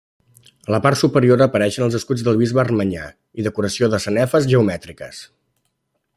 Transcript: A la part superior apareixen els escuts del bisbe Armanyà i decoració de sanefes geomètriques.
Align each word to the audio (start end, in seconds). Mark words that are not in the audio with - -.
A 0.69 0.71
la 0.75 0.79
part 0.85 0.99
superior 1.01 1.43
apareixen 1.45 1.85
els 1.87 1.97
escuts 1.99 2.23
del 2.29 2.39
bisbe 2.41 2.63
Armanyà 2.65 3.05
i 3.43 3.47
decoració 3.49 3.91
de 3.93 4.01
sanefes 4.07 4.53
geomètriques. 4.55 5.23